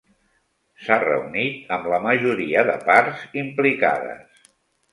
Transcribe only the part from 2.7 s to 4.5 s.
de parts implicades.